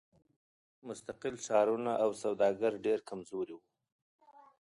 [0.87, 3.63] مستقل ښارونه او سوداګر ډېر کمزوري وو.